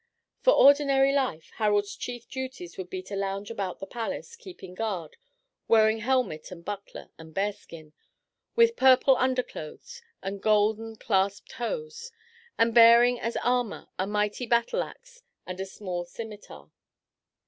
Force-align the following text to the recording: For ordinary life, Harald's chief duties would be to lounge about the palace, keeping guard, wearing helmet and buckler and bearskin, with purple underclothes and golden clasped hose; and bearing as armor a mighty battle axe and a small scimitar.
For 0.39 0.53
ordinary 0.55 1.13
life, 1.13 1.51
Harald's 1.57 1.95
chief 1.95 2.27
duties 2.27 2.75
would 2.75 2.89
be 2.89 3.03
to 3.03 3.15
lounge 3.15 3.51
about 3.51 3.77
the 3.77 3.85
palace, 3.85 4.35
keeping 4.35 4.73
guard, 4.73 5.15
wearing 5.67 5.99
helmet 5.99 6.49
and 6.49 6.65
buckler 6.65 7.11
and 7.19 7.35
bearskin, 7.35 7.93
with 8.55 8.75
purple 8.75 9.15
underclothes 9.17 10.01
and 10.23 10.41
golden 10.41 10.95
clasped 10.95 11.51
hose; 11.51 12.11
and 12.57 12.73
bearing 12.73 13.19
as 13.19 13.37
armor 13.43 13.89
a 13.99 14.07
mighty 14.07 14.47
battle 14.47 14.81
axe 14.81 15.21
and 15.45 15.59
a 15.59 15.67
small 15.67 16.03
scimitar. 16.03 16.71